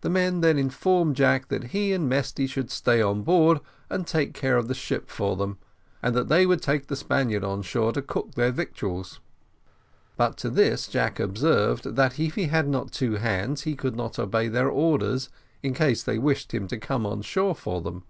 The 0.00 0.10
men 0.10 0.40
then 0.40 0.58
informed 0.58 1.14
Jack 1.14 1.46
that 1.46 1.68
he 1.70 1.92
and 1.92 2.08
Mesty 2.08 2.48
should 2.48 2.72
stay 2.72 3.00
on 3.00 3.22
board, 3.22 3.60
and 3.88 4.04
take 4.04 4.34
care 4.34 4.56
of 4.56 4.66
the 4.66 4.74
ship 4.74 5.08
for 5.08 5.36
them, 5.36 5.58
and 6.02 6.12
that 6.16 6.26
they 6.26 6.44
would 6.44 6.60
take 6.60 6.88
the 6.88 6.96
Spaniard 6.96 7.44
on 7.44 7.62
shore 7.62 7.92
to 7.92 8.02
cook 8.02 8.32
their 8.34 8.50
victuals; 8.50 9.20
but 10.16 10.36
to 10.38 10.50
this 10.50 10.88
Jack 10.88 11.20
observed, 11.20 11.94
that 11.94 12.18
if 12.18 12.34
he 12.34 12.46
had 12.48 12.66
not 12.66 12.90
two 12.90 13.12
hands, 13.12 13.62
he 13.62 13.76
could 13.76 13.94
not 13.94 14.18
obey 14.18 14.48
their 14.48 14.68
orders, 14.68 15.28
in 15.62 15.72
case 15.72 16.02
they 16.02 16.18
wished 16.18 16.52
him 16.52 16.66
to 16.66 16.76
come 16.76 17.06
on 17.06 17.22
shore 17.22 17.54
for 17.54 17.80
them. 17.80 18.02